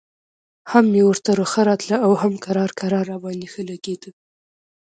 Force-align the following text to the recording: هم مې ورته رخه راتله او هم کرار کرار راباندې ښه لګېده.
هم 0.71 0.85
مې 0.93 1.01
ورته 1.07 1.31
رخه 1.41 1.61
راتله 1.69 1.97
او 2.05 2.11
هم 2.21 2.33
کرار 2.45 2.71
کرار 2.79 3.03
راباندې 3.11 3.47
ښه 3.51 3.61
لګېده. 3.69 4.09